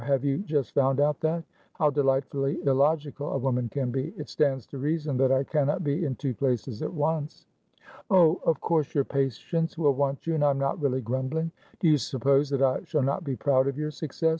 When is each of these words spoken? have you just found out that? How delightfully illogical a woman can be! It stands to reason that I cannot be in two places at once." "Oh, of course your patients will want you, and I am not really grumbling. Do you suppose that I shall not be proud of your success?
have 0.05 0.25
you 0.25 0.39
just 0.39 0.73
found 0.73 0.99
out 0.99 1.19
that? 1.21 1.43
How 1.77 1.89
delightfully 1.91 2.57
illogical 2.65 3.31
a 3.33 3.37
woman 3.37 3.69
can 3.69 3.91
be! 3.91 4.13
It 4.17 4.29
stands 4.29 4.65
to 4.67 4.79
reason 4.79 5.15
that 5.17 5.31
I 5.31 5.43
cannot 5.43 5.83
be 5.83 6.05
in 6.05 6.15
two 6.15 6.33
places 6.33 6.81
at 6.81 6.91
once." 6.91 7.45
"Oh, 8.09 8.41
of 8.43 8.59
course 8.61 8.95
your 8.95 9.03
patients 9.05 9.77
will 9.77 9.93
want 9.93 10.25
you, 10.25 10.33
and 10.33 10.43
I 10.43 10.49
am 10.49 10.57
not 10.57 10.81
really 10.81 11.01
grumbling. 11.01 11.51
Do 11.79 11.87
you 11.87 11.99
suppose 11.99 12.49
that 12.49 12.63
I 12.63 12.81
shall 12.83 13.03
not 13.03 13.23
be 13.23 13.35
proud 13.35 13.67
of 13.67 13.77
your 13.77 13.91
success? 13.91 14.29